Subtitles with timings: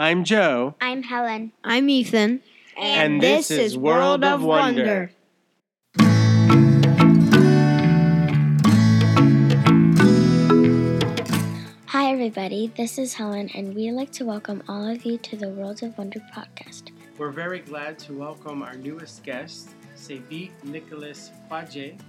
[0.00, 0.76] I'm Joe.
[0.80, 1.52] I'm Helen.
[1.62, 2.40] I'm Ethan.
[2.78, 5.10] And this is World of Wonder.
[11.84, 12.72] Hi, everybody.
[12.78, 15.98] This is Helen, and we'd like to welcome all of you to the World of
[15.98, 16.92] Wonder podcast.
[17.18, 22.00] We're very glad to welcome our newest guest, Sebit Nicholas Faje,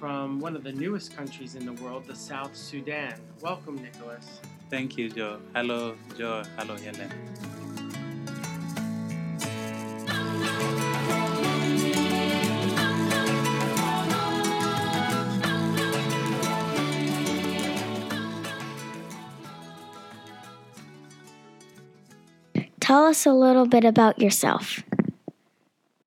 [0.00, 3.12] from one of the newest countries in the world, the South Sudan.
[3.42, 4.40] Welcome, Nicholas.
[4.74, 5.38] Thank you, Joe.
[5.54, 6.42] Hello, Joe.
[6.58, 7.08] Hello, Helen.
[22.80, 24.82] Tell us a little bit about yourself.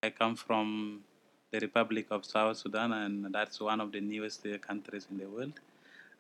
[0.04, 1.04] I come from
[1.52, 5.54] the Republic of South Sudan, and that's one of the newest countries in the world.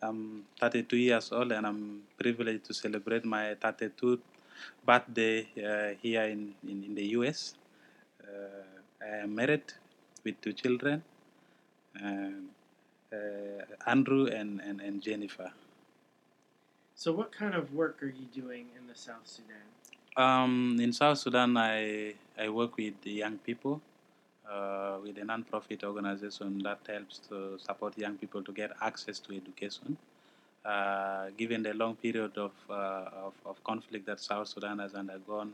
[0.01, 4.19] I'm 32 years old, and I'm privileged to celebrate my 32th
[4.85, 7.55] birthday uh, here in, in, in, the US.
[8.21, 8.63] Uh,
[9.01, 9.73] I am married
[10.23, 11.03] with two children,
[12.03, 12.49] um,
[13.11, 15.51] uh, Andrew and, and, and Jennifer.
[16.95, 19.65] So, what kind of work are you doing in the South Sudan?
[20.15, 23.81] Um, in South Sudan, I, I work with the young people
[24.51, 29.35] uh, with a non-profit organization that helps to support young people to get access to
[29.35, 29.97] education.
[30.65, 35.53] Uh, given the long period of, uh, of, of, conflict that South Sudan has undergone,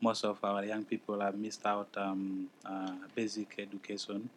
[0.00, 4.28] most of our young people have missed out um, uh, basic education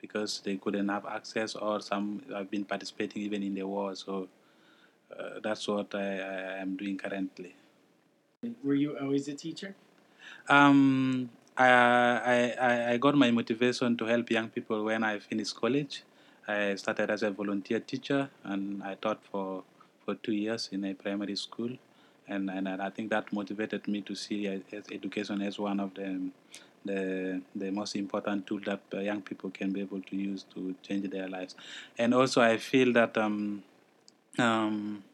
[0.00, 3.96] because they couldn't have access or some have been participating even in the war.
[3.96, 4.28] So
[5.18, 7.54] uh, that's what I, I am doing currently.
[8.62, 9.74] Were you always a teacher?
[10.48, 16.02] Um, I, I, I got my motivation to help young people when I finished college.
[16.48, 19.62] I started as a volunteer teacher and I taught for,
[20.04, 21.70] for two years in a primary school.
[22.26, 26.30] And, and I think that motivated me to see education as one of the,
[26.84, 31.08] the, the most important tool that young people can be able to use to change
[31.10, 31.54] their lives.
[31.98, 33.62] And also, I feel that um,
[34.38, 35.04] um,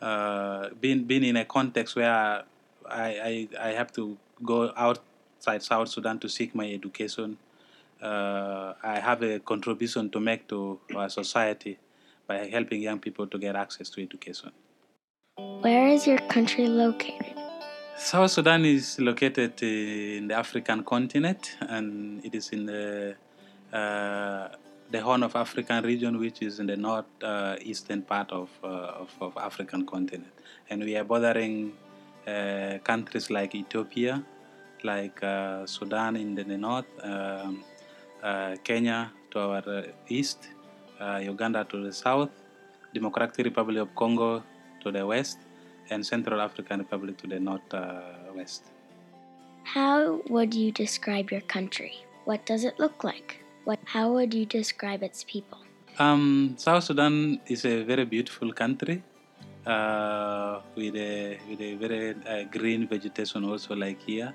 [0.00, 2.48] uh, being being in a context where I,
[2.90, 5.11] I I have to go outside
[5.42, 7.36] South Sudan to seek my education,
[8.00, 11.78] uh, I have a contribution to make to our society
[12.26, 14.50] by helping young people to get access to education.
[15.36, 17.34] Where is your country located?
[17.96, 23.14] South Sudan is located in the African continent, and it is in the
[23.72, 24.48] uh,
[24.90, 28.66] the Horn of African region, which is in the northeastern uh, part of, uh,
[29.02, 30.32] of, of African continent,
[30.68, 31.72] and we are bordering
[32.26, 34.22] uh, countries like Ethiopia,
[34.84, 35.20] like
[35.66, 37.64] Sudan in the, north, um,
[38.64, 40.48] Kenya to our east,
[41.20, 42.30] Uganda to the south,
[42.94, 44.42] Democratic Republic of Congo
[44.82, 45.38] to the west,
[45.90, 48.64] and Central African Republic to the northwest.
[49.64, 52.04] How would you describe your country?
[52.24, 53.42] What does it look like?
[53.64, 55.58] What, how would you describe its people?
[55.98, 59.02] Um, South Sudan is a very beautiful country
[59.66, 64.34] uh, with a with a very uh, green vegetation also like here,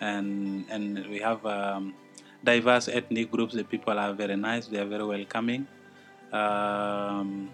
[0.00, 1.94] and and we have um,
[2.44, 3.54] diverse ethnic groups.
[3.54, 4.66] The people are very nice.
[4.66, 5.66] They are very welcoming.
[6.32, 7.50] Um,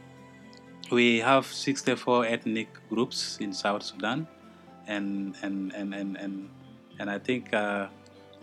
[0.90, 4.26] we have 64 ethnic groups in South Sudan,
[4.86, 6.50] and and and and and,
[6.98, 7.88] and I think uh,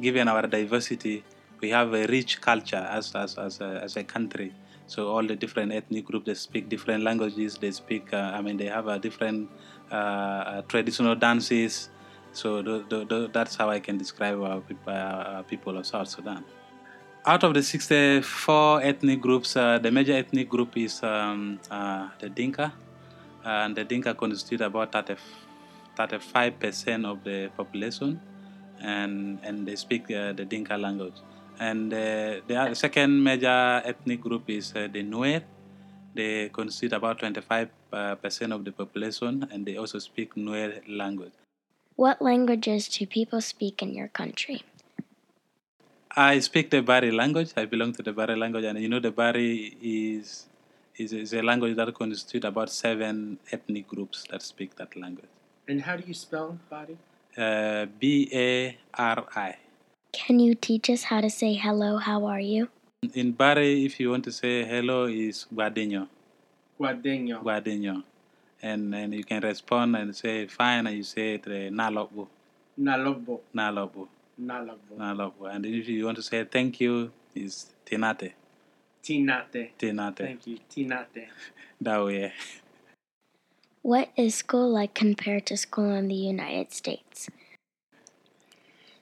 [0.01, 1.23] given our diversity,
[1.61, 4.53] we have a rich culture as as as a, as a country.
[4.85, 7.57] So all the different ethnic groups they speak different languages.
[7.57, 8.13] They speak.
[8.13, 9.49] Uh, I mean, they have a different
[9.91, 11.89] uh, uh traditional dances.
[12.33, 16.43] So the, the, the, that's how I can describe our, our, people of South Sudan.
[17.25, 22.27] Out of the 64 ethnic groups, uh, the major ethnic group is um, uh, the
[22.27, 22.73] Dinka,
[23.45, 25.15] and the Dinka constitute about 30,
[25.95, 28.19] 35% of the population,
[28.81, 31.15] and and they speak uh, the Dinka language.
[31.59, 35.43] And uh, the second major ethnic group is uh, the Nuer.
[36.15, 41.33] They constitute about 25 uh, percent of the population, and they also speak Nuer language.
[41.95, 44.63] What languages do people speak in your country?
[46.15, 47.53] I speak the Bari language.
[47.55, 50.47] I belong to the Bari language, and you know the Bari is
[50.95, 55.29] is, is a language that constitutes about seven ethnic groups that speak that language.
[55.67, 56.97] And how do you spell Bari?
[57.37, 59.55] Uh, B A R I.
[60.11, 62.69] Can you teach us how to say hello, how are you?
[63.13, 66.07] In Bari, if you want to say hello, is guadeño.
[66.79, 67.41] Guadeño.
[67.43, 68.03] Guadeño.
[68.63, 72.27] And, and you can respond and say fine, and you say it, uh, nalobo.
[72.79, 73.41] Nalobo.
[73.53, 74.07] Nalobo.
[74.41, 74.97] Nalobo.
[74.97, 75.53] Nalobo.
[75.53, 78.31] And if you want to say thank you, is tinate.
[79.03, 79.71] Tinate.
[79.77, 80.17] Tinate.
[80.17, 80.57] Thank you.
[80.73, 81.27] Tinate.
[81.81, 82.33] that way.
[83.81, 87.29] What is school like compared to school in the United States?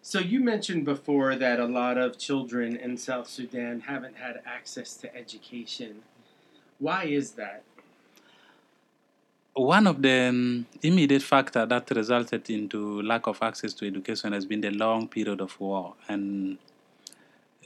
[0.02, 4.96] So you mentioned before that a lot of children in South Sudan haven't had access
[4.98, 6.02] to education.
[6.80, 7.64] Why is that?
[9.54, 14.46] One of the um, immediate factor that resulted into lack of access to education has
[14.46, 16.58] been the long period of war and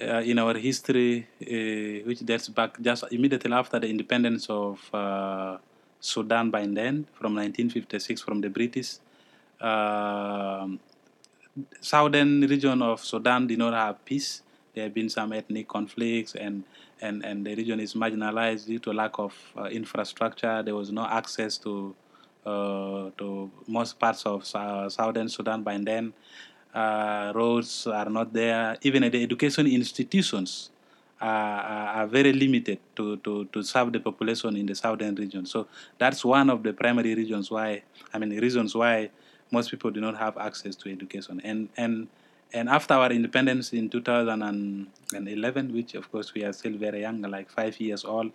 [0.02, 5.58] uh, in our history, uh, which dates back just immediately after the independence of uh,
[6.00, 8.96] Sudan by then, from 1956 from the British,
[9.62, 10.80] um,
[11.80, 14.42] southern region of Sudan did not have peace.
[14.76, 16.64] There have been some ethnic conflicts, and,
[17.02, 20.62] and, and the region is marginalized due to lack of uh, infrastructure.
[20.62, 21.96] There was no access to
[22.46, 26.14] uh, to most parts of southern Sudan by then.
[26.74, 28.78] Uh, roads are not there.
[28.84, 30.70] Even the education institutions
[31.20, 35.46] are, are, very limited to, to, to serve the population in the southern region.
[35.46, 35.68] So
[35.98, 37.84] that's one of the primary reasons why,
[38.14, 39.10] I mean, reasons why
[39.52, 41.42] most people do not have access to education.
[41.44, 42.08] And and
[42.56, 47.50] and after our independence in 2011, which of course we are still very young, like
[47.52, 48.32] five years old,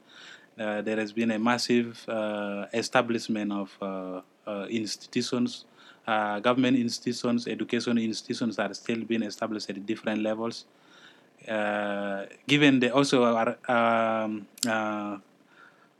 [0.59, 5.65] uh, there has been a massive uh, establishment of uh, uh institutions,
[6.07, 10.67] uh, government institutions, education institutions that are still being established at different levels.
[11.49, 14.47] Uh, given the also our um,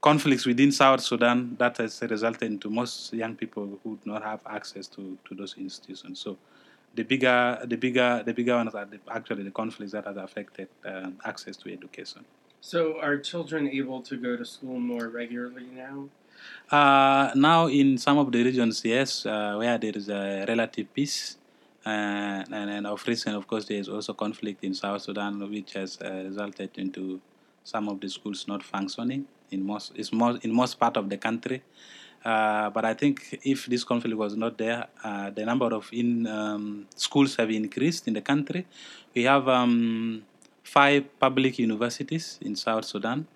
[0.03, 4.41] conflicts within South Sudan that has resulted into most young people who do not have
[4.47, 6.21] access to, to those institutions.
[6.21, 6.37] So
[6.95, 10.69] the bigger the bigger the bigger ones are the, actually the conflicts that has affected
[10.85, 12.25] uh, access to education.
[12.61, 16.09] So are children able to go to school more regularly now?
[16.71, 21.37] Uh, now in some of the regions, yes, uh, where there is a relative peace.
[21.85, 25.73] Uh, and, and of recent, of course, there is also conflict in South Sudan, which
[25.73, 27.21] has uh, resulted into
[27.65, 31.17] some of the schools not functioning in most it's most in most part of the
[31.17, 31.63] country.
[32.25, 36.27] Uh, but I think if this conflict was not there, uh, the number of in
[36.27, 38.67] um, schools have increased in the country.
[39.15, 40.23] We have um,
[40.63, 43.27] five public universities in South Sudan,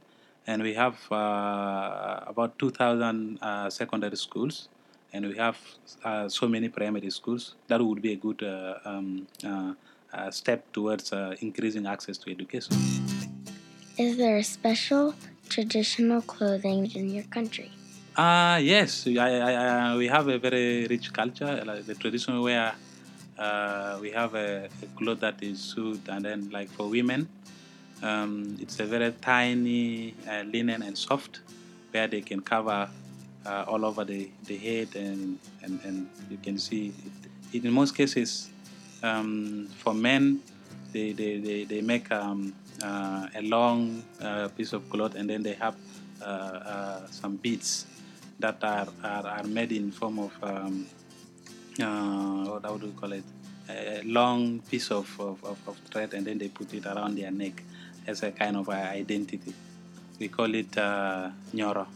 [0.46, 4.68] and we have uh, about 2,000 uh, secondary schools,
[5.14, 5.56] and we have
[6.04, 7.54] uh, so many primary schools.
[7.68, 8.42] That would be a good
[8.84, 9.26] um,
[10.30, 11.10] step towards
[11.40, 12.76] increasing access to education.
[13.96, 15.14] Is there a special
[15.48, 17.70] traditional clothing in your country?
[18.16, 21.62] Uh, yes, I, I, I, we have a very rich culture.
[21.66, 22.72] Like the traditional wear,
[23.36, 27.28] uh, we have a, a cloth that is suit, and then like for women,
[28.02, 31.40] um, it's a very tiny uh, linen and soft,
[31.90, 32.88] where they can cover
[33.46, 36.92] uh, all over the, the head, and, and, and you can see
[37.52, 37.64] it.
[37.64, 38.48] in most cases,
[39.02, 40.40] um, for men,
[40.92, 45.42] they, they, they, they make um, uh, a long uh, piece of cloth and then
[45.42, 45.74] they have
[46.22, 47.86] uh, some beads
[48.38, 50.86] that are, are, are, made in form of um,
[51.78, 53.24] what how do we call it?
[53.68, 57.30] A long piece of, of, of, of, thread and then they put it around their
[57.30, 57.62] neck
[58.06, 59.54] as a kind of identity.
[60.18, 61.86] We call it uh, nyoro.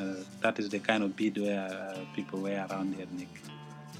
[0.00, 3.28] Uh, that is the kind of bead where uh, people wear around their neck.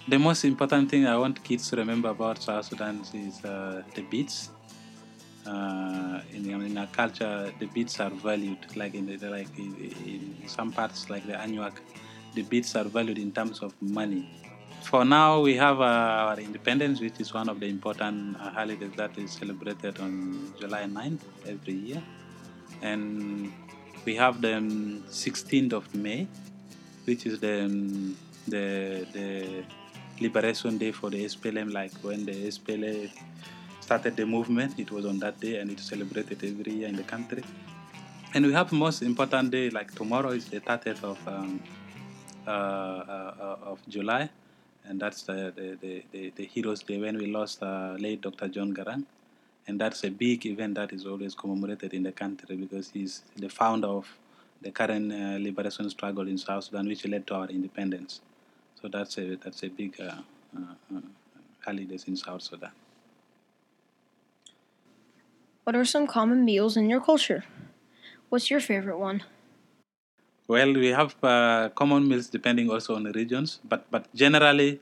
[0.08, 4.02] The most important thing I want kids to remember about South Sudan is uh, the
[4.02, 4.50] beads
[5.48, 8.58] uh, in, in our culture, the beads are valued.
[8.76, 11.76] Like in the, like in, some parts, like the Anuak,
[12.34, 14.28] the beads are valued in terms of money.
[14.82, 18.92] For now, we have uh, our independence, which is one of the important uh, holidays
[18.96, 22.02] that is celebrated on July 9th every year,
[22.80, 23.52] and
[24.04, 24.54] we have the
[25.10, 26.26] 16th of May,
[27.04, 27.56] which is the
[28.46, 29.64] the the
[30.20, 33.10] liberation day for the SPLM, like when the SPLA
[33.88, 34.78] started the movement.
[34.78, 37.42] It was on that day, and it's celebrated every year in the country.
[38.34, 41.62] And we have most important day, like tomorrow is the 30th of um,
[42.46, 44.28] uh, uh, of July,
[44.84, 48.48] and that's the the, the, the, Heroes Day when we lost uh, late Dr.
[48.48, 49.04] John Garang,
[49.66, 53.48] and that's a big event that is always commemorated in the country because he's the
[53.48, 54.06] founder of
[54.60, 58.20] the current uh, liberation struggle in South Sudan, which led to our independence.
[58.82, 60.20] So that's a that's a big uh,
[60.58, 61.00] uh,
[61.64, 62.72] holidays in South Sudan.
[65.68, 67.44] What are some common meals in your culture?
[68.30, 69.22] What's your favorite one?
[70.48, 74.80] Well, we have uh, common meals depending also on the regions, but but generally,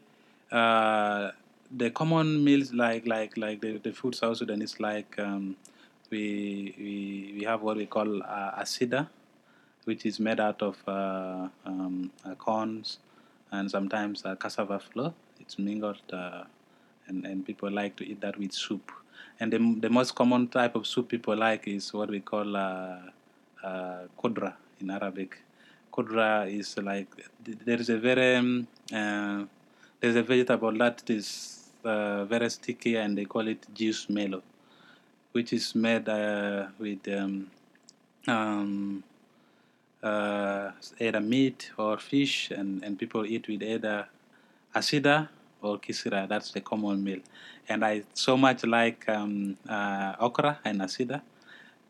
[0.52, 1.33] uh,
[1.76, 5.57] the common meals like like like the, the food South Sudan is like um,
[6.11, 9.09] we, we we have what we call uh, asida,
[9.87, 13.00] which is made out of uh, um, uh, corns
[13.50, 15.12] and sometimes uh, cassava flour.
[15.40, 16.45] It's mingled, uh,
[17.09, 18.93] and and people like to eat that with soup.
[19.38, 22.99] And the, the most common type of soup people like is what we call uh,
[23.62, 25.38] uh, kudra in Arabic.
[25.96, 27.08] kudra is like
[27.64, 29.44] there is a very um, uh,
[30.00, 34.42] there's a vegetable that is uh, very sticky and they call it jute mallow,
[35.32, 37.50] which is made uh, with um,
[38.28, 39.02] um,
[40.02, 40.70] uh,
[41.00, 44.06] either meat or fish, and, and people eat with either
[44.75, 45.28] asida
[45.62, 46.28] or kisira.
[46.28, 47.20] That's the common meal.
[47.68, 51.22] And I so much like um, uh, okra and asida.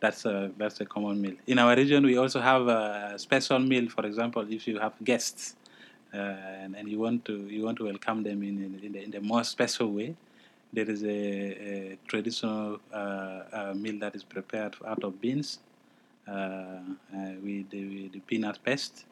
[0.00, 1.34] That's a that's a common meal.
[1.46, 3.88] In our region, we also have a special meal.
[3.88, 5.56] For example, if you have guests
[6.12, 9.02] uh, and, and you want to you want to welcome them in in, in, the,
[9.02, 10.14] in the most special way,
[10.72, 15.60] there is a, a traditional uh, uh, meal that is prepared out of beans
[16.28, 16.80] uh, uh,
[17.42, 19.06] with, the, with the peanut paste,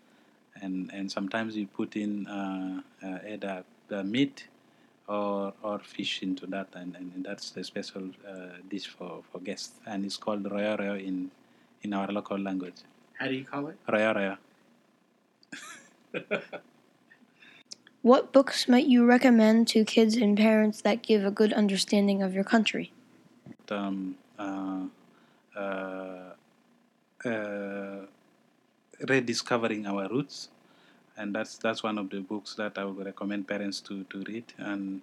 [0.61, 2.83] and and sometimes you put in uh,
[3.29, 4.49] either the meat
[5.07, 9.75] or or fish into that, and, and that's the special uh, dish for, for guests,
[9.87, 11.31] and it's called royo royo in
[11.83, 12.81] in our local language.
[13.19, 13.79] How do you call it?
[13.89, 14.37] Royo royo.
[18.05, 22.35] What books might you recommend to kids and parents that give a good understanding of
[22.35, 22.93] your country?
[23.71, 24.83] Um, uh,
[25.57, 26.35] uh,
[27.25, 28.01] uh,
[29.09, 30.51] rediscovering our roots
[31.17, 34.45] and that's that's one of the books that I would recommend parents to, to read.
[34.59, 35.01] And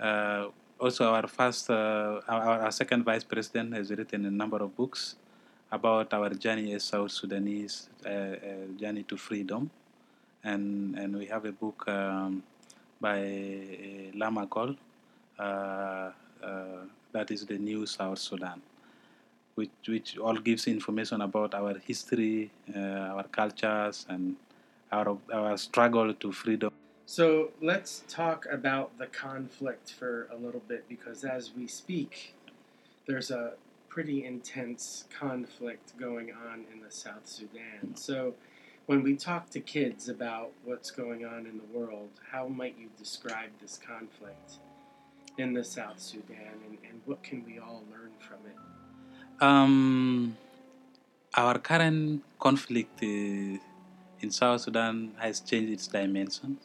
[0.00, 0.48] uh,
[0.78, 5.16] also, our first, uh, our, our, second vice president has written a number of books
[5.72, 8.36] about our journey as South Sudanese, uh, uh
[8.78, 9.70] journey to freedom,
[10.44, 12.42] and and we have a book um,
[13.00, 14.76] by uh, Lam Akol,
[15.38, 16.10] uh,
[17.12, 18.60] that is the new South Sudan.
[19.54, 24.36] Which, which all gives information about our history, our cultures, and
[24.92, 26.72] our, our struggle to freedom.
[27.06, 32.34] So let's talk about the conflict for a little bit because as we speak,
[33.06, 33.52] there's a
[33.88, 37.94] pretty intense conflict going on in the South Sudan.
[37.94, 38.34] So
[38.86, 42.88] when we talk to kids about what's going on in the world, how might you
[42.98, 44.58] describe this conflict
[45.38, 49.42] in the South Sudan and, and what can we all learn from it?
[49.42, 50.36] Um,
[51.34, 53.60] our current conflict is
[54.20, 56.60] in South Sudan has changed its dimensions.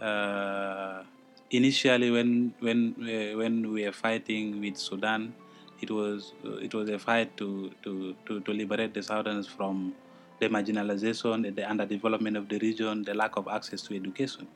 [0.00, 1.02] Uh,
[1.50, 5.34] initially, when when uh, when we were fighting with Sudan,
[5.80, 9.94] it was uh, it was a fight to, to, to, to liberate the Southerners from
[10.38, 14.46] the marginalization, the underdevelopment of the region, the lack of access to education.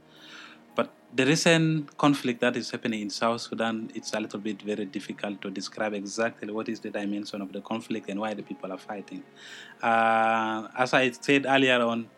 [1.16, 5.40] The recent conflict that is happening in South Sudan, it's a little bit very difficult
[5.42, 8.78] to describe exactly what is the dimension of the conflict and why the people are
[8.78, 9.22] fighting.
[9.80, 12.08] Uh, as I said earlier on,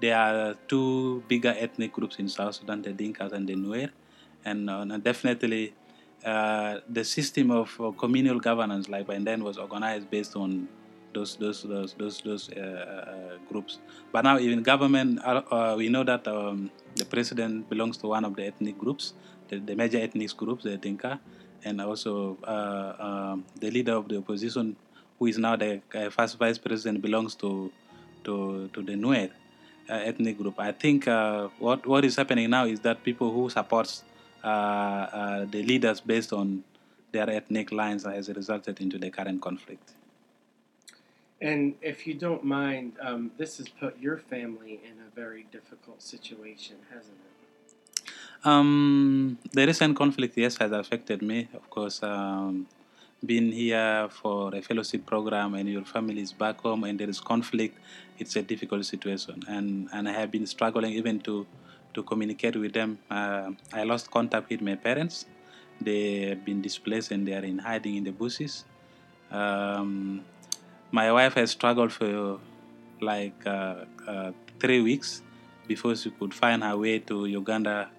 [0.00, 3.90] there are two bigger ethnic groups in South Sudan, the Dinkas and the Nuer,
[4.44, 5.74] and, uh, definitely
[6.24, 10.68] uh, the system of uh, communal governance, like by then, was organized based on
[11.14, 13.78] those those those those, those uh, uh, groups.
[14.12, 18.36] But now, even government, uh, we know that um, the president belongs to one of
[18.36, 19.14] the ethnic groups,
[19.48, 21.20] the, the major ethnic groups, the Dinka,
[21.64, 24.76] and also um, the leader of the opposition,
[25.18, 25.80] who is now the
[26.10, 27.72] first vice president, belongs to
[28.24, 29.30] to to the Nuer.
[29.86, 30.58] Uh, ethnic group.
[30.58, 34.02] I think uh, what what is happening now is that people who supports
[34.42, 36.64] uh, the leaders based on
[37.12, 39.92] their ethnic lines has resulted into the current conflict.
[41.44, 46.00] And if you don't mind, um, this has put your family in a very difficult
[46.00, 47.34] situation, hasn't it?
[48.48, 51.48] Um, the recent conflict, yes, has affected me.
[51.52, 52.66] Of course, um,
[53.26, 57.20] being here for a fellowship program and your family is back home and there is
[57.20, 57.78] conflict,
[58.18, 59.42] it's a difficult situation.
[59.46, 61.46] And, and I have been struggling even to,
[61.92, 62.98] to communicate with them.
[63.10, 65.26] Uh, I lost contact with my parents.
[65.78, 68.64] They have been displaced and they are in hiding in the bushes.
[69.30, 70.24] Um,
[70.94, 72.38] my wife has struggled for
[73.00, 75.22] like uh, uh, three weeks
[75.66, 77.90] before she could find her way to Uganda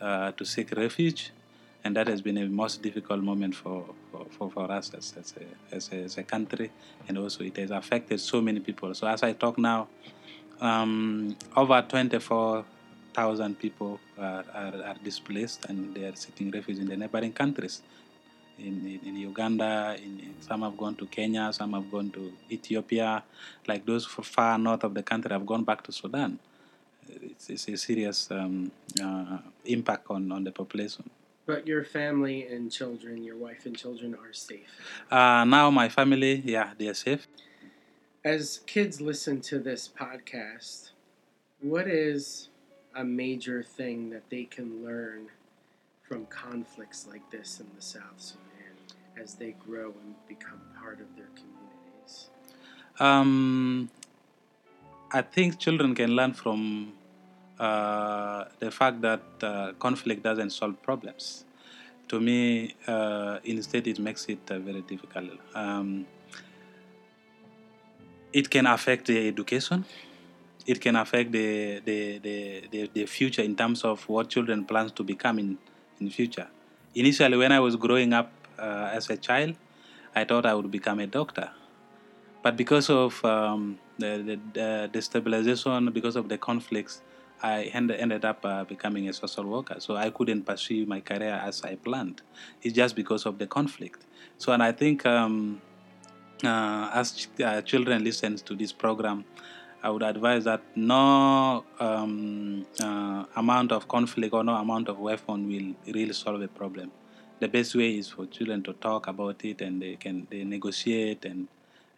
[0.00, 1.30] uh, to seek refuge.
[1.84, 3.84] And that has been a most difficult moment for,
[4.36, 6.70] for, for, us as, as, a, as, a, as, a, country.
[7.06, 8.94] And also, it has affected so many people.
[8.94, 9.88] So, as I talk now,
[10.60, 16.96] um, over 24,000 people are, are, are displaced and they are seeking refuge in the
[16.96, 17.82] neighboring countries
[18.58, 22.32] in, in, in Uganda, in, in, some have gone to Kenya, some have gone to
[22.50, 23.22] Ethiopia.
[23.66, 26.38] Like those far north of the country have gone back to Sudan.
[27.08, 28.70] It's, it's a serious um,
[29.02, 31.08] uh, impact on, on the population.
[31.46, 34.68] But your family and children, your wife and children are safe.
[35.10, 37.26] Uh, now my family, yeah, they are safe.
[38.22, 40.90] As kids listen to this podcast,
[41.60, 42.50] what is
[42.94, 45.28] a major thing that they can learn
[46.02, 48.47] from conflicts like this in the South Sudan?
[49.20, 52.30] As they grow and become part of their communities?
[53.00, 53.90] Um,
[55.12, 56.92] I think children can learn from
[57.58, 61.44] uh, the fact that uh, conflict doesn't solve problems.
[62.08, 65.30] To me, uh, instead, it makes it uh, very difficult.
[65.54, 66.06] Um,
[68.32, 69.84] it can affect the education.
[70.66, 74.90] It can affect the, the, the, the, the future in terms of what children plan
[74.90, 75.58] to become in,
[76.00, 76.48] in future.
[76.94, 79.56] Initially, when I was growing up uh, as a child,
[80.14, 81.50] I thought I would become a doctor.
[82.42, 87.02] But because of um, the, the, the stabilization, because of the conflicts,
[87.42, 89.76] I ended up uh, becoming a social worker.
[89.78, 92.22] So I couldn't pursue my career as I planned.
[92.62, 94.06] It's just because of the conflict.
[94.38, 95.60] So, and I think um,
[96.44, 99.24] uh, as ch- uh, children listen to this program,
[99.82, 105.46] I would advise that no um, uh, amount of conflict or no amount of weapon
[105.46, 106.90] will really solve a problem.
[107.40, 111.24] The best way is for children to talk about it and they can they negotiate
[111.24, 111.48] and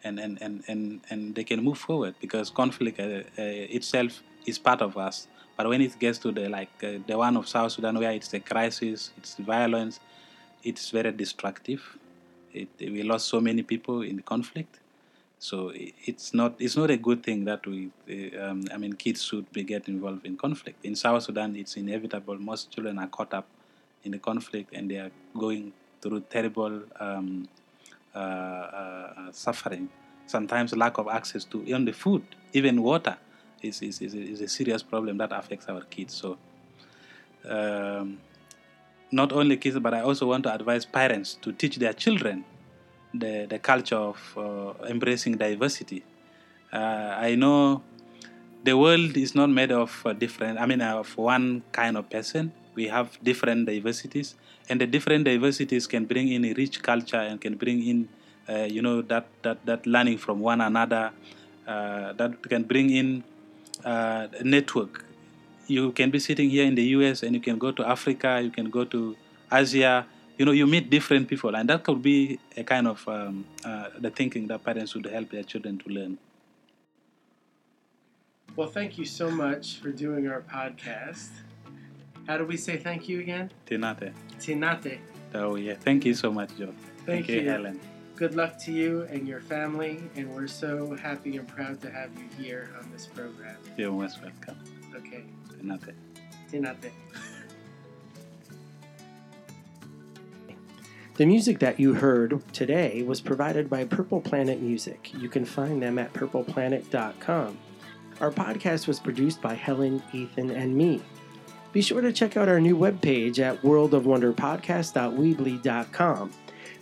[0.03, 4.57] and, and, and, and, and they can move forward because conflict uh, uh, itself is
[4.57, 5.27] part of us.
[5.57, 8.33] But when it gets to the like uh, the one of South Sudan, where it's
[8.33, 9.99] a crisis, it's violence,
[10.63, 11.97] it's very destructive.
[12.53, 14.79] It, we lost so many people in the conflict,
[15.37, 17.91] so it's not it's not a good thing that we.
[18.39, 20.83] Um, I mean, kids should be get involved in conflict.
[20.83, 22.37] In South Sudan, it's inevitable.
[22.39, 23.47] Most children are caught up
[24.03, 27.47] in the conflict, and they are going through terrible um,
[28.15, 29.89] uh, uh, suffering.
[30.25, 33.17] Sometimes lack of access to even the food, even water
[33.61, 36.13] is, is, is, is a serious problem that affects our kids.
[36.13, 36.37] So,
[37.47, 38.19] um,
[39.11, 42.45] not only kids, but I also want to advise parents to teach their children
[43.13, 46.03] the, the culture of uh, embracing diversity.
[46.71, 46.77] Uh,
[47.17, 47.83] I know
[48.63, 52.53] the world is not made of uh, different, I mean, of one kind of person.
[52.75, 54.35] We have different diversities,
[54.69, 58.09] and the different diversities can bring in a rich culture and can bring in,
[58.47, 61.11] uh, you know, that, that, that learning from one another,
[61.67, 63.23] uh, that can bring in
[63.83, 65.05] uh, network.
[65.67, 68.51] You can be sitting here in the US and you can go to Africa, you
[68.51, 69.15] can go to
[69.51, 70.05] Asia.
[70.37, 73.89] You know, you meet different people, and that could be a kind of um, uh,
[73.99, 76.17] the thinking that parents would help their children to learn.
[78.55, 81.29] Well, thank you so much for doing our podcast.
[82.27, 83.51] How do we say thank you again?
[83.65, 84.13] Tinate.
[84.39, 84.99] Tinate.
[85.33, 85.75] Oh, yeah.
[85.75, 86.73] Thank you so much, Joe.
[87.05, 87.49] Thank, Thank you, you.
[87.49, 87.79] Helen.
[88.15, 92.11] Good luck to you and your family, and we're so happy and proud to have
[92.17, 93.55] you here on this program.
[93.77, 94.57] You're most welcome.
[94.95, 95.93] Okay, Tinate.
[96.51, 96.91] Tinate.
[101.15, 105.11] The music that you heard today was provided by Purple Planet Music.
[105.13, 107.57] You can find them at purpleplanet.com.
[108.19, 111.01] Our podcast was produced by Helen, Ethan, and me.
[111.71, 116.33] Be sure to check out our new webpage at worldofwonderpodcast.weebly.com.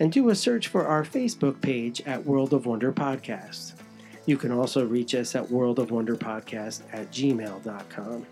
[0.00, 3.74] And do a search for our Facebook page at World of Wonder Podcast.
[4.26, 8.26] You can also reach us at worldofwonderpodcast at gmail.com.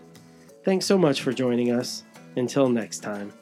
[0.63, 2.03] Thanks so much for joining us.
[2.35, 3.33] Until next time.